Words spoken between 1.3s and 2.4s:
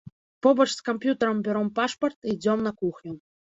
бяром пашпарт і